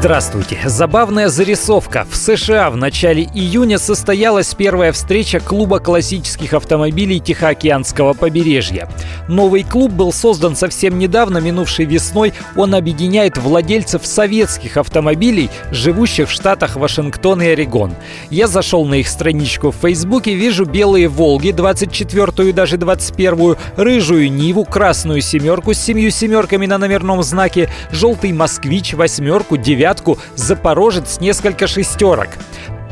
Здравствуйте! 0.00 0.60
Забавная 0.64 1.28
зарисовка. 1.28 2.06
В 2.08 2.14
США 2.14 2.70
в 2.70 2.76
начале 2.76 3.24
июня 3.34 3.78
состоялась 3.78 4.54
первая 4.54 4.92
встреча 4.92 5.40
клуба 5.40 5.80
классических 5.80 6.54
автомобилей 6.54 7.18
Тихоокеанского 7.18 8.12
побережья. 8.12 8.88
Новый 9.26 9.64
клуб 9.64 9.90
был 9.90 10.12
создан 10.12 10.54
совсем 10.54 11.00
недавно, 11.00 11.38
минувшей 11.38 11.84
весной. 11.84 12.32
Он 12.54 12.76
объединяет 12.76 13.38
владельцев 13.38 14.06
советских 14.06 14.76
автомобилей, 14.76 15.50
живущих 15.72 16.28
в 16.28 16.32
штатах 16.32 16.76
Вашингтон 16.76 17.42
и 17.42 17.48
Орегон. 17.48 17.92
Я 18.30 18.46
зашел 18.46 18.86
на 18.86 18.94
их 18.94 19.08
страничку 19.08 19.72
в 19.72 19.76
Фейсбуке, 19.82 20.32
вижу 20.36 20.64
белые 20.64 21.08
«Волги», 21.08 21.48
24-ю 21.48 22.46
и 22.46 22.52
даже 22.52 22.76
21-ю, 22.76 23.56
рыжую 23.76 24.30
«Ниву», 24.30 24.64
красную 24.64 25.22
«семерку» 25.22 25.74
с 25.74 25.78
семью 25.78 26.12
семерками 26.12 26.66
на 26.66 26.78
номерном 26.78 27.24
знаке, 27.24 27.68
желтый 27.90 28.30
«Москвич», 28.30 28.94
восьмерку, 28.94 29.56
девятку, 29.56 29.87
девятку 29.88 30.18
«Запорожец» 30.36 31.18
несколько 31.18 31.66
шестерок. 31.66 32.28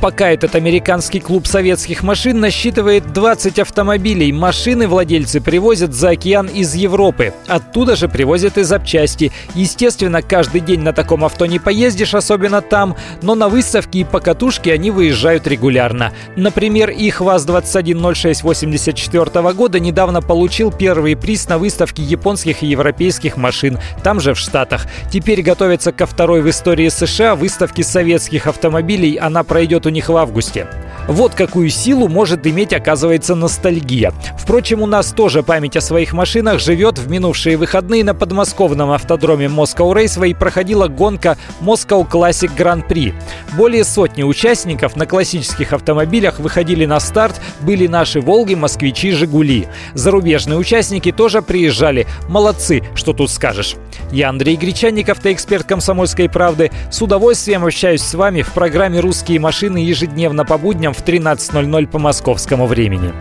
Пока 0.00 0.30
этот 0.30 0.54
американский 0.54 1.20
клуб 1.20 1.46
советских 1.46 2.02
машин 2.02 2.38
насчитывает 2.38 3.14
20 3.14 3.58
автомобилей. 3.58 4.30
Машины 4.30 4.88
владельцы 4.88 5.40
привозят 5.40 5.94
за 5.94 6.10
океан 6.10 6.48
из 6.48 6.74
Европы. 6.74 7.32
Оттуда 7.46 7.96
же 7.96 8.06
привозят 8.08 8.58
и 8.58 8.62
запчасти. 8.62 9.32
Естественно, 9.54 10.20
каждый 10.20 10.60
день 10.60 10.80
на 10.80 10.92
таком 10.92 11.24
авто 11.24 11.46
не 11.46 11.58
поездишь, 11.58 12.14
особенно 12.14 12.60
там, 12.60 12.94
но 13.22 13.34
на 13.34 13.48
выставки 13.48 13.96
и 13.98 14.04
покатушки 14.04 14.68
они 14.68 14.90
выезжают 14.90 15.46
регулярно. 15.46 16.12
Например, 16.36 16.90
их 16.90 17.22
ВАЗ-2106 17.22 19.52
года 19.54 19.80
недавно 19.80 20.20
получил 20.20 20.70
первый 20.70 21.16
приз 21.16 21.48
на 21.48 21.56
выставке 21.56 22.02
японских 22.02 22.62
и 22.62 22.66
европейских 22.66 23.38
машин, 23.38 23.78
там 24.02 24.20
же 24.20 24.34
в 24.34 24.38
Штатах. 24.38 24.86
Теперь 25.10 25.40
готовится 25.40 25.92
ко 25.92 26.04
второй 26.04 26.42
в 26.42 26.50
истории 26.50 26.90
США 26.90 27.34
выставке 27.34 27.82
советских 27.82 28.46
автомобилей. 28.46 29.16
Она 29.16 29.42
пройдет 29.42 29.85
у 29.86 29.90
них 29.90 30.08
в 30.08 30.16
августе. 30.16 30.66
Вот 31.08 31.34
какую 31.34 31.70
силу 31.70 32.08
может 32.08 32.46
иметь, 32.46 32.72
оказывается, 32.72 33.36
ностальгия. 33.36 34.12
Впрочем, 34.38 34.82
у 34.82 34.86
нас 34.86 35.12
тоже 35.12 35.44
память 35.44 35.76
о 35.76 35.80
своих 35.80 36.12
машинах 36.12 36.58
живет. 36.58 36.98
В 36.98 37.08
минувшие 37.08 37.56
выходные 37.56 38.02
на 38.02 38.12
подмосковном 38.12 38.90
автодроме 38.90 39.46
Moscow 39.46 39.92
Raceway 39.94 40.36
проходила 40.36 40.88
гонка 40.88 41.38
Moscow 41.60 42.08
Classic 42.08 42.50
Prix. 42.88 43.14
Более 43.56 43.84
сотни 43.84 44.24
участников 44.24 44.96
на 44.96 45.06
классических 45.06 45.72
автомобилях 45.72 46.40
выходили 46.40 46.86
на 46.86 46.98
старт, 46.98 47.40
были 47.60 47.86
наши 47.86 48.20
«Волги», 48.20 48.54
«Москвичи», 48.54 49.12
«Жигули». 49.12 49.68
Зарубежные 49.94 50.58
участники 50.58 51.12
тоже 51.12 51.40
приезжали. 51.40 52.06
Молодцы, 52.28 52.82
что 52.96 53.12
тут 53.12 53.30
скажешь. 53.30 53.76
Я 54.10 54.28
Андрей 54.28 54.56
Гречанников, 54.56 55.20
ты 55.20 55.32
эксперт 55.32 55.66
«Комсомольской 55.66 56.28
правды». 56.28 56.70
С 56.90 57.00
удовольствием 57.00 57.64
общаюсь 57.64 58.02
с 58.02 58.14
вами 58.14 58.42
в 58.42 58.52
программе 58.52 59.00
«Русские 59.00 59.38
машины» 59.38 59.78
ежедневно 59.78 60.44
по 60.44 60.58
будням 60.58 60.95
в 60.96 61.04
13.00 61.04 61.86
по 61.86 61.98
московскому 61.98 62.66
времени. 62.66 63.12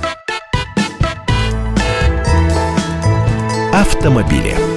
Автомобили. 3.73 4.74